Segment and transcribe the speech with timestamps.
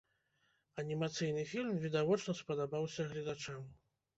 [0.83, 3.65] Анімацыйны фільм відавочна спадабаўся гледачам.